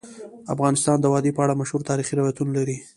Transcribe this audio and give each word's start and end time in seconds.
افغانستان 0.53 0.97
د 0.99 1.05
وادي 1.13 1.31
په 1.33 1.41
اړه 1.45 1.59
مشهور 1.61 1.81
تاریخی 1.89 2.13
روایتونه 2.17 2.51
لري. 2.57 2.77